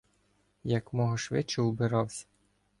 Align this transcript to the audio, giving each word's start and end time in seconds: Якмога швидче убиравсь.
Якмога 0.77 1.17
швидче 1.17 1.61
убиравсь. 1.61 2.27